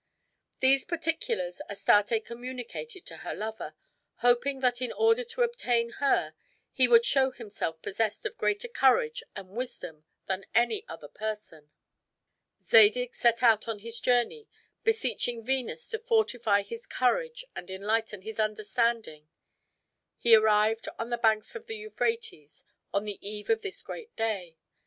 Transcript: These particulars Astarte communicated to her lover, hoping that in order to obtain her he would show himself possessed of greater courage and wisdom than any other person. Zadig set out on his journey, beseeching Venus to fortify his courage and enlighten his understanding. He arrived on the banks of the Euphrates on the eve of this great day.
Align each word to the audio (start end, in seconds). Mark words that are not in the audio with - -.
These 0.61 0.83
particulars 0.85 1.61
Astarte 1.69 2.25
communicated 2.25 3.05
to 3.05 3.17
her 3.17 3.35
lover, 3.35 3.75
hoping 4.25 4.59
that 4.61 4.81
in 4.81 4.91
order 4.91 5.23
to 5.25 5.43
obtain 5.43 5.91
her 6.01 6.33
he 6.71 6.87
would 6.87 7.05
show 7.05 7.29
himself 7.29 7.79
possessed 7.83 8.25
of 8.25 8.35
greater 8.35 8.67
courage 8.67 9.21
and 9.35 9.51
wisdom 9.51 10.03
than 10.25 10.45
any 10.55 10.83
other 10.87 11.07
person. 11.07 11.69
Zadig 12.63 13.13
set 13.13 13.43
out 13.43 13.67
on 13.67 13.77
his 13.77 13.99
journey, 13.99 14.47
beseeching 14.83 15.45
Venus 15.45 15.87
to 15.89 15.99
fortify 15.99 16.63
his 16.63 16.87
courage 16.87 17.45
and 17.55 17.69
enlighten 17.69 18.23
his 18.23 18.39
understanding. 18.39 19.29
He 20.17 20.33
arrived 20.33 20.87
on 20.97 21.11
the 21.11 21.17
banks 21.19 21.55
of 21.55 21.67
the 21.67 21.77
Euphrates 21.77 22.63
on 22.91 23.05
the 23.05 23.19
eve 23.21 23.51
of 23.51 23.61
this 23.61 23.83
great 23.83 24.15
day. 24.15 24.57